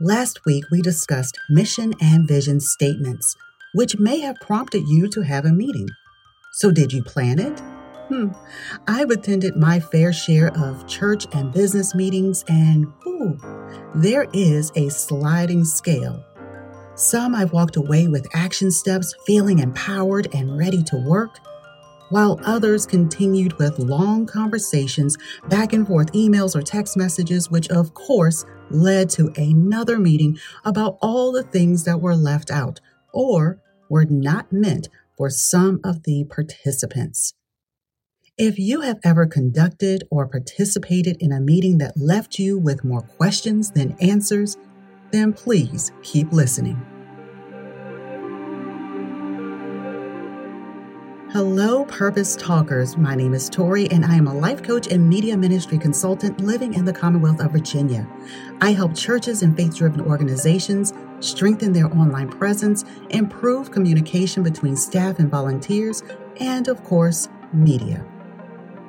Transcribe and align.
Last 0.00 0.44
week, 0.44 0.64
we 0.70 0.82
discussed 0.82 1.38
mission 1.48 1.94
and 2.02 2.28
vision 2.28 2.60
statements, 2.60 3.34
which 3.72 3.98
may 3.98 4.20
have 4.20 4.36
prompted 4.42 4.86
you 4.86 5.08
to 5.08 5.22
have 5.22 5.46
a 5.46 5.52
meeting. 5.52 5.88
So, 6.52 6.70
did 6.70 6.92
you 6.92 7.02
plan 7.02 7.38
it? 7.38 7.58
Hmm. 8.08 8.28
I've 8.86 9.08
attended 9.08 9.56
my 9.56 9.80
fair 9.80 10.12
share 10.12 10.54
of 10.54 10.86
church 10.86 11.26
and 11.32 11.50
business 11.50 11.94
meetings, 11.94 12.44
and 12.46 12.84
ooh, 13.06 13.38
there 13.94 14.26
is 14.34 14.70
a 14.76 14.90
sliding 14.90 15.64
scale. 15.64 16.22
Some 16.94 17.34
I've 17.34 17.54
walked 17.54 17.76
away 17.76 18.06
with 18.06 18.28
action 18.34 18.70
steps, 18.70 19.14
feeling 19.26 19.60
empowered 19.60 20.28
and 20.34 20.58
ready 20.58 20.82
to 20.84 20.96
work, 21.08 21.38
while 22.10 22.38
others 22.44 22.84
continued 22.84 23.54
with 23.54 23.78
long 23.78 24.26
conversations, 24.26 25.16
back 25.48 25.72
and 25.72 25.86
forth 25.86 26.12
emails 26.12 26.54
or 26.54 26.60
text 26.60 26.98
messages, 26.98 27.50
which 27.50 27.68
of 27.70 27.94
course 27.94 28.44
led 28.70 29.10
to 29.10 29.32
another 29.36 29.98
meeting 29.98 30.38
about 30.64 30.98
all 31.00 31.32
the 31.32 31.42
things 31.42 31.84
that 31.84 32.00
were 32.00 32.16
left 32.16 32.50
out 32.50 32.80
or 33.12 33.60
were 33.88 34.04
not 34.04 34.52
meant 34.52 34.88
for 35.16 35.30
some 35.30 35.80
of 35.84 36.02
the 36.02 36.24
participants. 36.24 37.34
If 38.38 38.58
you 38.58 38.82
have 38.82 38.98
ever 39.02 39.26
conducted 39.26 40.04
or 40.10 40.28
participated 40.28 41.16
in 41.20 41.32
a 41.32 41.40
meeting 41.40 41.78
that 41.78 41.96
left 41.96 42.38
you 42.38 42.58
with 42.58 42.84
more 42.84 43.00
questions 43.00 43.70
than 43.70 43.96
answers, 44.00 44.58
then 45.10 45.32
please 45.32 45.90
keep 46.02 46.32
listening. 46.32 46.95
Hello, 51.36 51.84
Purpose 51.84 52.34
Talkers. 52.34 52.96
My 52.96 53.14
name 53.14 53.34
is 53.34 53.50
Tori, 53.50 53.90
and 53.90 54.06
I 54.06 54.14
am 54.14 54.26
a 54.26 54.32
life 54.32 54.62
coach 54.62 54.86
and 54.86 55.06
media 55.06 55.36
ministry 55.36 55.76
consultant 55.76 56.40
living 56.40 56.72
in 56.72 56.86
the 56.86 56.94
Commonwealth 56.94 57.40
of 57.40 57.52
Virginia. 57.52 58.08
I 58.62 58.72
help 58.72 58.94
churches 58.94 59.42
and 59.42 59.54
faith 59.54 59.76
driven 59.76 60.00
organizations 60.00 60.94
strengthen 61.20 61.74
their 61.74 61.94
online 61.94 62.30
presence, 62.30 62.86
improve 63.10 63.70
communication 63.70 64.42
between 64.42 64.76
staff 64.76 65.18
and 65.18 65.30
volunteers, 65.30 66.02
and, 66.40 66.68
of 66.68 66.82
course, 66.84 67.28
media. 67.52 68.02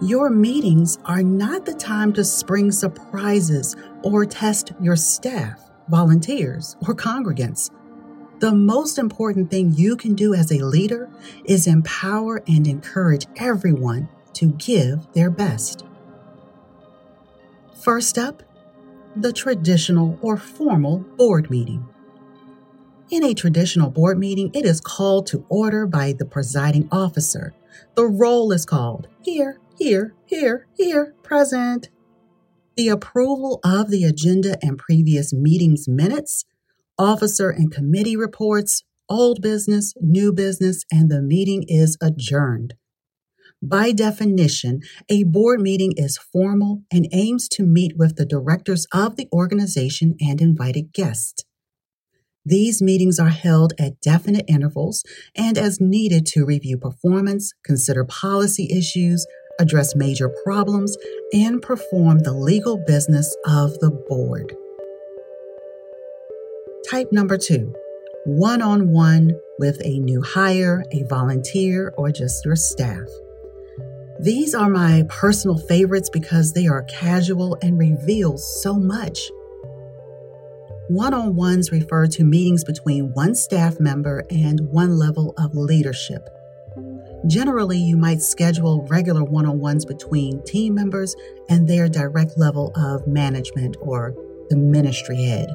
Your 0.00 0.30
meetings 0.30 0.98
are 1.04 1.22
not 1.22 1.64
the 1.64 1.74
time 1.74 2.12
to 2.14 2.24
spring 2.24 2.72
surprises 2.72 3.76
or 4.02 4.26
test 4.26 4.72
your 4.80 4.96
staff, 4.96 5.60
volunteers, 5.88 6.76
or 6.86 6.94
congregants. 6.94 7.70
The 8.40 8.52
most 8.52 8.98
important 8.98 9.50
thing 9.50 9.72
you 9.74 9.96
can 9.96 10.14
do 10.14 10.34
as 10.34 10.50
a 10.50 10.64
leader 10.64 11.08
is 11.44 11.68
empower 11.68 12.42
and 12.48 12.66
encourage 12.66 13.26
everyone 13.36 14.08
to 14.34 14.46
give 14.46 15.06
their 15.12 15.30
best. 15.30 15.84
First 17.80 18.18
up, 18.18 18.42
the 19.16 19.32
traditional 19.32 20.18
or 20.22 20.36
formal 20.36 20.98
board 21.16 21.50
meeting. 21.50 21.86
In 23.10 23.24
a 23.24 23.34
traditional 23.34 23.90
board 23.90 24.18
meeting, 24.18 24.50
it 24.54 24.64
is 24.64 24.80
called 24.80 25.26
to 25.28 25.44
order 25.50 25.86
by 25.86 26.12
the 26.12 26.24
presiding 26.24 26.88
officer. 26.90 27.52
The 27.94 28.06
roll 28.06 28.52
is 28.52 28.64
called 28.64 29.08
here, 29.20 29.58
here, 29.76 30.14
here, 30.24 30.66
here, 30.74 31.14
present. 31.22 31.90
The 32.76 32.88
approval 32.88 33.60
of 33.62 33.90
the 33.90 34.04
agenda 34.04 34.56
and 34.62 34.78
previous 34.78 35.32
meetings 35.32 35.86
minutes, 35.86 36.46
officer 36.98 37.50
and 37.50 37.70
committee 37.70 38.16
reports, 38.16 38.82
old 39.10 39.42
business, 39.42 39.92
new 40.00 40.32
business, 40.32 40.84
and 40.90 41.10
the 41.10 41.20
meeting 41.20 41.64
is 41.68 41.98
adjourned. 42.00 42.74
By 43.64 43.92
definition, 43.92 44.80
a 45.08 45.22
board 45.22 45.60
meeting 45.60 45.92
is 45.96 46.18
formal 46.18 46.82
and 46.92 47.06
aims 47.12 47.46
to 47.50 47.62
meet 47.62 47.96
with 47.96 48.16
the 48.16 48.26
directors 48.26 48.88
of 48.92 49.14
the 49.14 49.28
organization 49.32 50.16
and 50.20 50.40
invited 50.40 50.92
guests. 50.92 51.44
These 52.44 52.82
meetings 52.82 53.20
are 53.20 53.28
held 53.28 53.72
at 53.78 54.00
definite 54.00 54.46
intervals 54.48 55.04
and 55.36 55.56
as 55.56 55.80
needed 55.80 56.26
to 56.26 56.44
review 56.44 56.76
performance, 56.76 57.52
consider 57.64 58.04
policy 58.04 58.68
issues, 58.68 59.24
address 59.60 59.94
major 59.94 60.28
problems, 60.42 60.96
and 61.32 61.62
perform 61.62 62.18
the 62.18 62.32
legal 62.32 62.82
business 62.84 63.32
of 63.46 63.78
the 63.78 63.92
board. 64.08 64.56
Type 66.90 67.12
number 67.12 67.38
two 67.38 67.72
one 68.24 68.60
on 68.60 68.88
one 68.88 69.38
with 69.60 69.80
a 69.84 70.00
new 70.00 70.20
hire, 70.22 70.84
a 70.92 71.04
volunteer, 71.04 71.92
or 71.96 72.10
just 72.10 72.44
your 72.44 72.56
staff. 72.56 73.06
These 74.22 74.54
are 74.54 74.68
my 74.68 75.04
personal 75.08 75.58
favorites 75.58 76.08
because 76.08 76.52
they 76.52 76.68
are 76.68 76.84
casual 76.84 77.58
and 77.60 77.76
reveal 77.76 78.38
so 78.38 78.74
much. 78.74 79.18
One 80.88 81.12
on 81.12 81.34
ones 81.34 81.72
refer 81.72 82.06
to 82.06 82.22
meetings 82.22 82.62
between 82.62 83.12
one 83.14 83.34
staff 83.34 83.80
member 83.80 84.24
and 84.30 84.60
one 84.70 84.96
level 84.96 85.34
of 85.38 85.56
leadership. 85.56 86.28
Generally, 87.26 87.78
you 87.78 87.96
might 87.96 88.22
schedule 88.22 88.86
regular 88.88 89.24
one 89.24 89.44
on 89.44 89.58
ones 89.58 89.84
between 89.84 90.40
team 90.44 90.76
members 90.76 91.16
and 91.48 91.66
their 91.66 91.88
direct 91.88 92.38
level 92.38 92.70
of 92.76 93.08
management 93.08 93.76
or 93.80 94.14
the 94.50 94.56
ministry 94.56 95.20
head. 95.24 95.48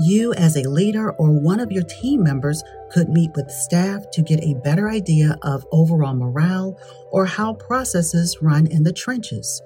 You, 0.00 0.32
as 0.34 0.56
a 0.56 0.68
leader 0.68 1.10
or 1.10 1.32
one 1.32 1.58
of 1.58 1.72
your 1.72 1.82
team 1.82 2.22
members, 2.22 2.62
could 2.92 3.08
meet 3.08 3.32
with 3.34 3.50
staff 3.50 4.08
to 4.12 4.22
get 4.22 4.38
a 4.44 4.54
better 4.62 4.88
idea 4.88 5.36
of 5.42 5.66
overall 5.72 6.14
morale 6.14 6.78
or 7.10 7.26
how 7.26 7.54
processes 7.54 8.38
run 8.40 8.68
in 8.68 8.84
the 8.84 8.92
trenches. 8.92 9.60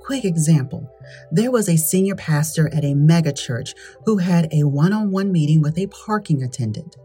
Quick 0.00 0.24
example 0.24 0.90
there 1.30 1.52
was 1.52 1.68
a 1.68 1.76
senior 1.76 2.16
pastor 2.16 2.66
at 2.74 2.84
a 2.84 2.94
megachurch 2.94 3.76
who 4.06 4.18
had 4.18 4.52
a 4.52 4.64
one 4.64 4.92
on 4.92 5.12
one 5.12 5.30
meeting 5.30 5.62
with 5.62 5.78
a 5.78 5.86
parking 5.86 6.42
attendant. 6.42 6.96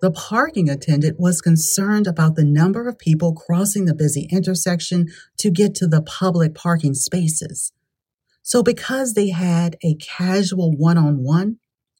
The 0.00 0.10
parking 0.10 0.70
attendant 0.70 1.20
was 1.20 1.42
concerned 1.42 2.06
about 2.06 2.34
the 2.34 2.46
number 2.46 2.88
of 2.88 2.98
people 2.98 3.34
crossing 3.34 3.84
the 3.84 3.94
busy 3.94 4.26
intersection 4.32 5.08
to 5.36 5.50
get 5.50 5.74
to 5.76 5.86
the 5.86 6.00
public 6.00 6.54
parking 6.54 6.94
spaces. 6.94 7.72
So, 8.42 8.62
because 8.62 9.14
they 9.14 9.30
had 9.30 9.76
a 9.82 9.94
casual 9.94 10.72
one 10.72 10.98
on 10.98 11.22
one, 11.22 11.58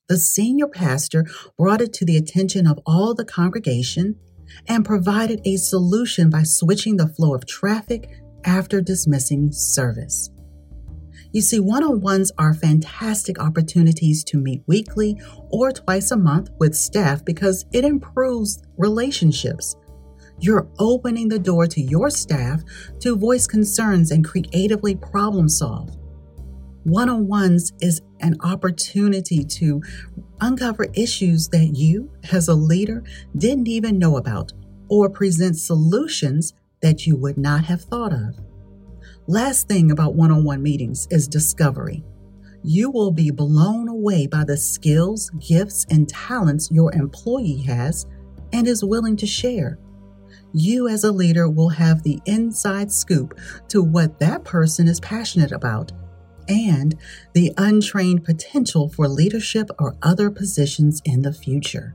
the 0.09 0.19
senior 0.19 0.67
pastor 0.67 1.25
brought 1.57 1.81
it 1.81 1.93
to 1.95 2.05
the 2.05 2.17
attention 2.17 2.67
of 2.67 2.81
all 2.85 3.15
the 3.15 3.25
congregation 3.25 4.17
and 4.67 4.85
provided 4.85 5.41
a 5.45 5.57
solution 5.57 6.29
by 6.29 6.43
switching 6.43 6.97
the 6.97 7.09
flow 7.09 7.35
of 7.35 7.47
traffic 7.47 8.11
after 8.45 8.81
dismissing 8.81 9.53
service. 9.53 10.31
You 11.33 11.41
see, 11.41 11.61
one 11.61 11.83
on 11.83 12.01
ones 12.01 12.31
are 12.37 12.53
fantastic 12.53 13.39
opportunities 13.39 14.23
to 14.25 14.37
meet 14.37 14.63
weekly 14.67 15.19
or 15.51 15.73
twice 15.73 16.11
a 16.11 16.17
month 16.17 16.51
with 16.59 16.75
staff 16.75 17.25
because 17.25 17.65
it 17.73 17.85
improves 17.85 18.63
relationships. 18.77 19.77
You're 20.39 20.69
opening 20.79 21.29
the 21.29 21.39
door 21.39 21.67
to 21.69 21.81
your 21.81 22.11
staff 22.11 22.63
to 23.01 23.17
voice 23.17 23.47
concerns 23.47 24.11
and 24.11 24.25
creatively 24.25 24.95
problem 24.97 25.49
solve. 25.49 25.97
One 26.85 27.09
on 27.09 27.29
ones 27.29 27.73
is 27.81 28.03
an 28.21 28.37
opportunity 28.41 29.45
to 29.45 29.81
uncover 30.41 30.87
issues 30.95 31.49
that 31.49 31.77
you, 31.77 32.11
as 32.33 32.49
a 32.49 32.55
leader, 32.55 33.05
didn't 33.37 33.69
even 33.69 33.99
know 33.99 34.17
about 34.17 34.53
or 34.89 35.09
present 35.09 35.57
solutions 35.57 36.55
that 36.81 37.07
you 37.07 37.17
would 37.17 37.39
not 37.39 37.65
have 37.67 37.83
thought 37.83 38.13
of. 38.13 38.41
Last 39.29 39.69
thing 39.69 39.93
about 39.93 40.17
one 40.17 40.33
on 40.33 40.43
one 40.43 40.61
meetings 40.61 41.07
is 41.11 41.29
discovery. 41.29 42.03
You 42.65 42.91
will 42.91 43.13
be 43.13 43.31
blown 43.31 43.89
away 43.89 44.27
by 44.27 44.43
the 44.43 44.57
skills, 44.57 45.31
gifts, 45.39 45.87
and 45.89 46.09
talents 46.09 46.69
your 46.73 46.93
employee 46.95 47.63
has 47.63 48.07
and 48.53 48.67
is 48.67 48.85
willing 48.85 49.17
to 49.19 49.27
share. 49.27 49.79
You, 50.53 50.89
as 50.89 51.05
a 51.05 51.13
leader, 51.13 51.49
will 51.49 51.69
have 51.69 52.03
the 52.03 52.21
inside 52.27 52.91
scoop 52.91 53.39
to 53.69 53.83
what 53.83 54.19
that 54.19 54.43
person 54.43 54.89
is 54.89 54.99
passionate 55.01 55.53
about 55.53 55.93
and 56.49 56.97
the 57.35 57.53
untrained 57.57 58.25
potential 58.25 58.89
for 58.89 59.09
leadership 59.09 59.69
or 59.79 59.97
other 60.03 60.31
positions 60.31 61.01
in 61.05 61.23
the 61.23 61.33
future. 61.33 61.95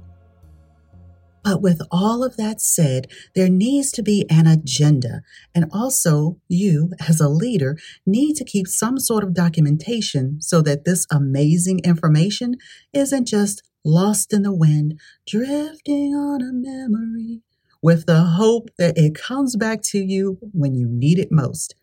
But 1.44 1.62
with 1.62 1.82
all 1.92 2.26
of 2.26 2.36
that 2.36 2.60
said, 2.60 3.08
there 3.34 3.48
needs 3.48 3.92
to 3.94 4.04
be 4.04 4.26
an 4.30 4.48
agenda. 4.48 5.22
And 5.56 5.70
also, 5.72 6.42
you, 6.50 6.92
as 7.08 7.22
a 7.22 7.30
leader, 7.30 7.78
need 8.06 8.36
to 8.36 8.44
keep 8.44 8.68
some 8.68 9.00
sort 9.00 9.24
of 9.24 9.34
documentation 9.34 10.42
so 10.42 10.62
that 10.64 10.84
this 10.84 11.08
amazing 11.10 11.80
information 11.86 12.56
isn't 12.92 13.30
just 13.30 13.64
lost 13.86 14.34
in 14.34 14.42
the 14.42 14.54
wind, 14.54 15.00
drifting 15.26 16.14
on 16.14 16.42
a 16.42 16.52
memory, 16.52 17.40
with 17.82 18.08
the 18.08 18.24
hope 18.24 18.70
that 18.78 18.98
it 18.98 19.16
comes 19.16 19.56
back 19.56 19.82
to 19.84 20.00
you 20.00 20.40
when 20.52 20.76
you 20.76 20.86
need 20.86 21.18
it 21.18 21.32
most. 21.32 21.76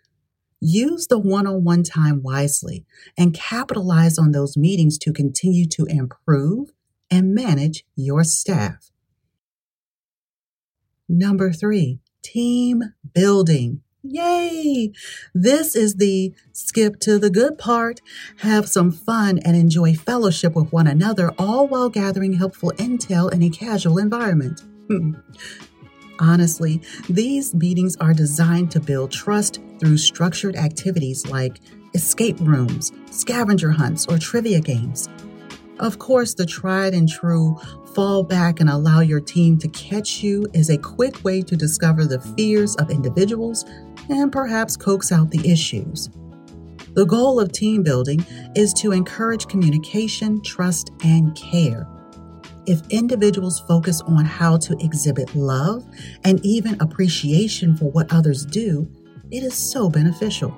Use 0.66 1.08
the 1.08 1.18
one 1.18 1.46
on 1.46 1.62
one 1.62 1.82
time 1.82 2.22
wisely 2.22 2.86
and 3.18 3.34
capitalize 3.34 4.18
on 4.18 4.32
those 4.32 4.56
meetings 4.56 4.96
to 4.96 5.12
continue 5.12 5.66
to 5.66 5.84
improve 5.84 6.70
and 7.10 7.34
manage 7.34 7.84
your 7.96 8.24
staff. 8.24 8.90
Number 11.06 11.52
three, 11.52 11.98
team 12.22 12.94
building. 13.12 13.82
Yay! 14.02 14.92
This 15.34 15.76
is 15.76 15.96
the 15.96 16.32
skip 16.52 16.98
to 17.00 17.18
the 17.18 17.28
good 17.28 17.58
part. 17.58 18.00
Have 18.38 18.66
some 18.66 18.90
fun 18.90 19.40
and 19.40 19.54
enjoy 19.54 19.92
fellowship 19.92 20.54
with 20.54 20.72
one 20.72 20.86
another, 20.86 21.30
all 21.38 21.68
while 21.68 21.90
gathering 21.90 22.32
helpful 22.32 22.72
intel 22.78 23.30
in 23.30 23.42
a 23.42 23.50
casual 23.50 23.98
environment. 23.98 24.62
Hmm. 24.88 25.16
Honestly, 26.18 26.80
these 27.08 27.54
meetings 27.54 27.96
are 27.96 28.14
designed 28.14 28.70
to 28.70 28.80
build 28.80 29.10
trust 29.10 29.60
through 29.84 29.98
structured 29.98 30.56
activities 30.56 31.26
like 31.26 31.60
escape 31.92 32.40
rooms, 32.40 32.90
scavenger 33.10 33.70
hunts, 33.70 34.06
or 34.06 34.16
trivia 34.16 34.58
games. 34.58 35.10
Of 35.78 35.98
course, 35.98 36.32
the 36.32 36.46
tried 36.46 36.94
and 36.94 37.06
true 37.08 37.58
fall 37.94 38.22
back 38.22 38.60
and 38.60 38.70
allow 38.70 39.00
your 39.00 39.20
team 39.20 39.58
to 39.58 39.68
catch 39.68 40.22
you 40.22 40.46
is 40.54 40.70
a 40.70 40.78
quick 40.78 41.22
way 41.22 41.42
to 41.42 41.56
discover 41.56 42.06
the 42.06 42.20
fears 42.20 42.76
of 42.76 42.90
individuals 42.90 43.64
and 44.08 44.32
perhaps 44.32 44.76
coax 44.76 45.12
out 45.12 45.30
the 45.30 45.50
issues. 45.50 46.08
The 46.94 47.04
goal 47.04 47.38
of 47.38 47.52
team 47.52 47.82
building 47.82 48.24
is 48.54 48.72
to 48.74 48.92
encourage 48.92 49.48
communication, 49.48 50.40
trust, 50.42 50.92
and 51.04 51.36
care. 51.36 51.86
If 52.66 52.80
individuals 52.88 53.60
focus 53.68 54.00
on 54.02 54.24
how 54.24 54.56
to 54.58 54.76
exhibit 54.82 55.34
love 55.34 55.84
and 56.22 56.40
even 56.46 56.80
appreciation 56.80 57.76
for 57.76 57.90
what 57.90 58.10
others 58.10 58.46
do, 58.46 58.88
it 59.34 59.42
is 59.42 59.54
so 59.54 59.90
beneficial. 59.90 60.56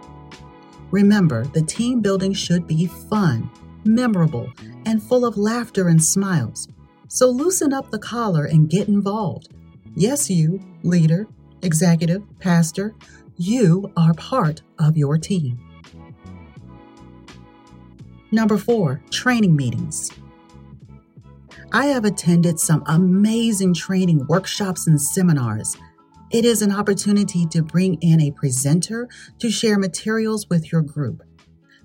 Remember, 0.90 1.44
the 1.46 1.62
team 1.62 2.00
building 2.00 2.34
should 2.34 2.66
be 2.66 2.86
fun, 2.86 3.50
memorable, 3.84 4.52
and 4.84 5.02
full 5.02 5.24
of 5.24 5.38
laughter 5.38 5.88
and 5.88 6.02
smiles. 6.02 6.68
So 7.08 7.28
loosen 7.30 7.72
up 7.72 7.90
the 7.90 7.98
collar 7.98 8.44
and 8.44 8.68
get 8.68 8.88
involved. 8.88 9.48
Yes, 9.94 10.28
you, 10.28 10.60
leader, 10.82 11.26
executive, 11.62 12.22
pastor, 12.38 12.94
you 13.36 13.90
are 13.96 14.12
part 14.14 14.60
of 14.78 14.96
your 14.96 15.16
team. 15.16 15.58
Number 18.30 18.58
four, 18.58 19.00
training 19.10 19.56
meetings. 19.56 20.10
I 21.72 21.86
have 21.86 22.04
attended 22.04 22.60
some 22.60 22.82
amazing 22.86 23.74
training 23.74 24.26
workshops 24.26 24.86
and 24.86 25.00
seminars. 25.00 25.76
It 26.30 26.44
is 26.44 26.60
an 26.60 26.72
opportunity 26.72 27.46
to 27.46 27.62
bring 27.62 27.94
in 28.00 28.20
a 28.20 28.32
presenter 28.32 29.08
to 29.38 29.50
share 29.50 29.78
materials 29.78 30.48
with 30.48 30.72
your 30.72 30.82
group. 30.82 31.22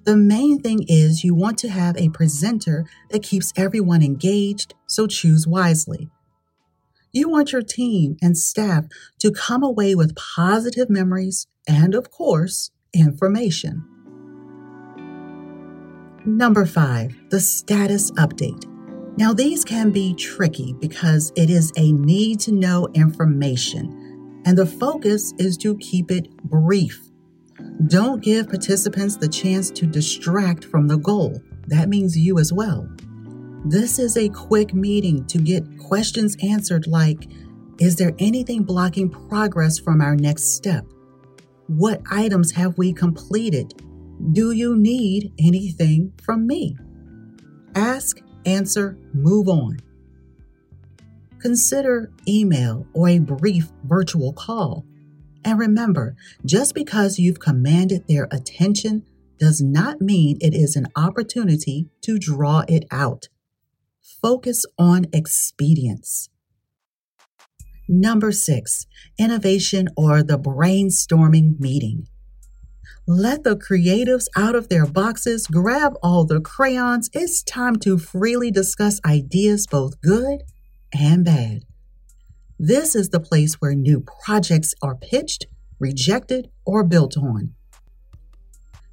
The 0.04 0.18
main 0.18 0.60
thing 0.60 0.84
is 0.88 1.24
you 1.24 1.36
want 1.36 1.60
to 1.60 1.70
have 1.70 1.96
a 1.96 2.10
presenter 2.10 2.86
that 3.12 3.22
keeps 3.22 3.54
everyone 3.56 4.02
engaged, 4.02 4.74
so 4.88 5.06
choose 5.06 5.46
wisely. 5.46 6.10
You 7.12 7.30
want 7.30 7.52
your 7.52 7.62
team 7.62 8.18
and 8.22 8.38
staff 8.38 8.86
to 9.20 9.32
come 9.32 9.64
away 9.64 9.94
with 9.94 10.16
positive 10.16 10.90
memories 10.90 11.46
and, 11.68 11.94
of 11.94 12.10
course, 12.10 12.72
information. 12.94 13.86
Number 16.26 16.66
five, 16.66 17.16
the 17.30 17.40
status 17.40 18.12
update. 18.12 18.66
Now, 19.18 19.34
these 19.34 19.66
can 19.66 19.92
be 19.92 20.16
tricky 20.16 20.74
because 20.80 21.34
it 21.36 21.50
is 21.50 21.72
a 21.76 21.92
need 21.92 22.40
to 22.42 22.54
know 22.54 22.88
information, 22.94 24.01
and 24.46 24.58
the 24.58 24.66
focus 24.66 25.34
is 25.38 25.58
to 25.58 25.78
keep 25.78 26.12
it 26.12 26.36
brief. 26.44 27.00
Don't 27.88 28.24
give 28.24 28.50
participants 28.50 29.16
the 29.16 29.28
chance 29.28 29.70
to 29.72 29.86
distract 29.86 30.66
from 30.66 30.88
the 30.88 30.98
goal. 30.98 31.42
That 31.68 31.90
means 31.90 32.18
you 32.18 32.40
as 32.40 32.52
well. 32.52 32.88
This 33.66 34.00
is 34.00 34.18
a 34.18 34.30
quick 34.30 34.74
meeting 34.74 35.26
to 35.28 35.38
get 35.38 35.78
questions 35.78 36.36
answered 36.42 36.88
like 36.88 37.28
Is 37.80 37.96
there 37.96 38.14
anything 38.20 38.64
blocking 38.64 39.10
progress 39.10 39.78
from 39.78 40.02
our 40.02 40.16
next 40.16 40.56
step? 40.56 40.86
What 41.68 42.02
items 42.10 42.52
have 42.54 42.78
we 42.78 42.94
completed? 42.94 43.74
Do 44.34 44.52
you 44.52 44.76
need 44.76 45.34
anything 45.40 46.14
from 46.22 46.46
me? 46.48 46.76
Ask 47.76 48.20
answer, 48.46 48.98
move 49.14 49.48
on. 49.48 49.80
Consider 51.42 52.12
email 52.28 52.86
or 52.94 53.10
a 53.10 53.18
brief 53.18 53.72
virtual 53.84 54.32
call. 54.32 54.86
And 55.44 55.58
remember, 55.58 56.16
just 56.46 56.76
because 56.76 57.18
you've 57.18 57.40
commanded 57.40 58.08
their 58.08 58.28
attention 58.32 59.04
does 59.40 59.60
not 59.60 60.02
mean 60.02 60.38
it 60.40 60.54
is 60.54 60.76
an 60.76 60.86
opportunity 60.96 61.90
to 62.02 62.20
draw 62.20 62.64
it 62.68 62.86
out. 62.92 63.28
Focus 64.22 64.66
on 64.78 65.08
expedience. 65.14 66.30
Number 67.90 68.32
six, 68.32 68.86
innovation 69.18 69.90
or 69.98 70.22
the 70.22 70.38
brainstorming 70.38 71.60
meeting. 71.60 72.08
Let 73.08 73.44
the 73.44 73.56
creatives 73.56 74.28
out 74.38 74.54
of 74.54 74.70
their 74.70 74.86
boxes, 74.86 75.48
grab 75.48 75.94
all 76.04 76.24
the 76.24 76.40
crayons. 76.40 77.10
It's 77.14 77.42
time 77.42 77.78
to 77.78 77.98
freely 77.98 78.52
discuss 78.52 79.02
ideas, 79.04 79.66
both 79.66 80.00
good 80.02 80.44
and 80.94 81.26
bad. 81.26 81.64
This 82.60 82.96
is 82.96 83.10
the 83.10 83.20
place 83.20 83.56
where 83.56 83.74
new 83.74 84.06
projects 84.24 84.74
are 84.82 84.96
pitched, 84.96 85.46
rejected, 85.80 86.50
or 86.66 86.84
built 86.84 87.18
on. 87.18 87.54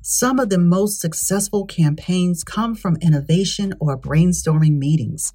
Some 0.02 0.38
of 0.38 0.48
the 0.48 0.58
most 0.58 1.00
successful 1.00 1.66
campaigns 1.66 2.44
come 2.44 2.74
from 2.74 2.96
innovation 3.02 3.74
or 3.78 3.98
brainstorming 3.98 4.78
meetings. 4.78 5.34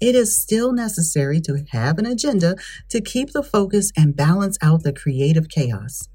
It 0.00 0.14
is 0.14 0.40
still 0.40 0.72
necessary 0.72 1.40
to 1.42 1.64
have 1.72 1.98
an 1.98 2.06
agenda 2.06 2.56
to 2.88 3.00
keep 3.00 3.32
the 3.32 3.42
focus 3.42 3.92
and 3.96 4.16
balance 4.16 4.56
out 4.62 4.82
the 4.82 4.94
creative 4.94 5.48
chaos 5.48 6.08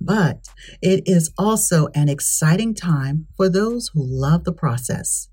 but 0.00 0.48
it 0.82 1.02
is 1.06 1.32
also 1.38 1.88
an 1.94 2.08
exciting 2.08 2.74
time 2.74 3.26
for 3.36 3.48
those 3.48 3.90
who 3.92 4.04
love 4.04 4.44
the 4.44 4.52
process. 4.52 5.28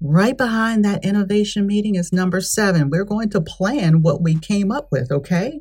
Right 0.00 0.36
behind 0.36 0.84
that 0.84 1.04
innovation 1.04 1.66
meeting 1.66 1.94
is 1.94 2.12
number 2.12 2.40
seven. 2.40 2.90
We're 2.90 3.04
going 3.04 3.30
to 3.30 3.40
plan 3.40 4.02
what 4.02 4.22
we 4.22 4.36
came 4.38 4.70
up 4.70 4.88
with, 4.92 5.10
okay? 5.10 5.60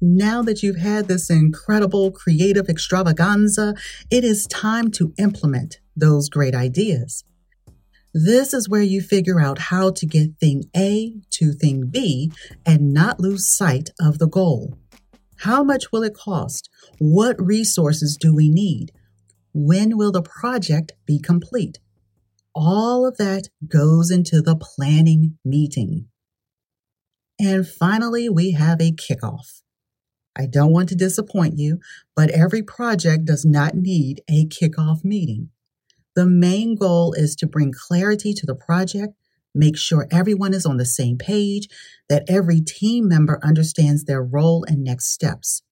Now 0.00 0.42
that 0.42 0.62
you've 0.62 0.76
had 0.76 1.08
this 1.08 1.28
incredible 1.28 2.12
creative 2.12 2.68
extravaganza, 2.68 3.74
it 4.10 4.22
is 4.22 4.46
time 4.46 4.90
to 4.92 5.12
implement 5.18 5.80
those 5.96 6.28
great 6.28 6.54
ideas. 6.54 7.24
This 8.14 8.52
is 8.52 8.68
where 8.68 8.82
you 8.82 9.00
figure 9.00 9.40
out 9.40 9.58
how 9.58 9.90
to 9.90 10.06
get 10.06 10.38
thing 10.38 10.64
A 10.76 11.14
to 11.30 11.52
thing 11.52 11.88
B 11.90 12.30
and 12.64 12.92
not 12.92 13.20
lose 13.20 13.48
sight 13.48 13.90
of 14.00 14.18
the 14.18 14.28
goal. 14.28 14.76
How 15.38 15.64
much 15.64 15.90
will 15.90 16.04
it 16.04 16.14
cost? 16.14 16.68
What 16.98 17.40
resources 17.44 18.16
do 18.20 18.34
we 18.34 18.48
need? 18.48 18.92
When 19.52 19.96
will 19.96 20.12
the 20.12 20.22
project 20.22 20.92
be 21.06 21.18
complete? 21.18 21.78
All 22.54 23.06
of 23.06 23.16
that 23.16 23.48
goes 23.66 24.10
into 24.10 24.42
the 24.42 24.56
planning 24.56 25.38
meeting. 25.44 26.08
And 27.40 27.66
finally, 27.66 28.28
we 28.28 28.52
have 28.52 28.80
a 28.80 28.92
kickoff. 28.92 29.62
I 30.36 30.46
don't 30.46 30.72
want 30.72 30.88
to 30.90 30.94
disappoint 30.94 31.58
you, 31.58 31.80
but 32.14 32.30
every 32.30 32.62
project 32.62 33.24
does 33.24 33.44
not 33.44 33.74
need 33.74 34.22
a 34.28 34.46
kickoff 34.46 35.04
meeting. 35.04 35.50
The 36.14 36.26
main 36.26 36.74
goal 36.74 37.14
is 37.14 37.34
to 37.36 37.46
bring 37.46 37.72
clarity 37.72 38.34
to 38.34 38.46
the 38.46 38.54
project, 38.54 39.14
make 39.54 39.76
sure 39.76 40.06
everyone 40.10 40.54
is 40.54 40.66
on 40.66 40.76
the 40.76 40.84
same 40.84 41.16
page, 41.18 41.68
that 42.08 42.24
every 42.28 42.60
team 42.60 43.08
member 43.08 43.40
understands 43.42 44.04
their 44.04 44.22
role 44.22 44.64
and 44.64 44.84
next 44.84 45.06
steps. 45.06 45.62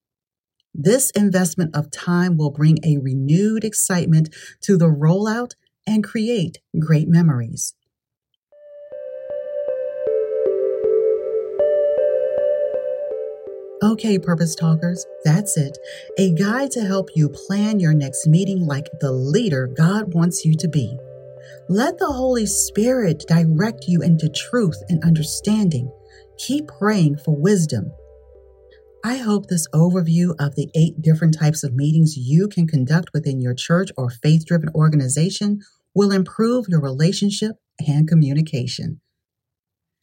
This 0.75 1.11
investment 1.11 1.75
of 1.77 1.91
time 1.91 2.37
will 2.37 2.51
bring 2.51 2.79
a 2.85 2.99
renewed 2.99 3.65
excitement 3.65 4.35
to 4.63 4.77
the 4.77 4.89
rollout 4.89 5.55
and 5.87 6.05
create 6.05 6.59
great 6.79 7.09
memories. 7.09 7.75
Okay, 13.83 14.19
Purpose 14.19 14.55
Talkers, 14.55 15.07
that's 15.25 15.57
it. 15.57 15.79
A 16.19 16.35
guide 16.35 16.71
to 16.73 16.85
help 16.85 17.09
you 17.15 17.31
plan 17.31 17.81
your 17.81 17.95
next 17.95 18.27
meeting 18.27 18.67
like 18.67 18.89
the 19.01 19.11
leader 19.11 19.67
God 19.67 20.13
wants 20.13 20.45
you 20.45 20.55
to 20.57 20.69
be. 20.69 20.99
Let 21.69 21.99
the 21.99 22.13
Holy 22.13 22.45
Spirit 22.45 23.25
direct 23.27 23.87
you 23.89 24.03
into 24.03 24.29
truth 24.29 24.83
and 24.91 25.03
understanding. 25.03 25.91
Keep 26.37 26.69
praying 26.79 27.19
for 27.19 27.35
wisdom. 27.35 27.91
I 29.02 29.16
hope 29.16 29.47
this 29.47 29.66
overview 29.75 30.35
of 30.38 30.57
the 30.57 30.69
eight 30.75 31.00
different 31.00 31.35
types 31.38 31.64
of 31.64 31.75
meetings 31.75 32.19
you 32.19 32.49
can 32.49 32.66
conduct 32.66 33.14
within 33.14 33.40
your 33.40 33.54
church 33.54 33.88
or 33.97 34.11
faith 34.11 34.45
driven 34.45 34.69
organization 34.75 35.61
will 35.95 36.12
improve 36.12 36.66
your 36.69 36.83
relationship 36.83 37.57
and 37.87 38.07
communication. 38.07 39.00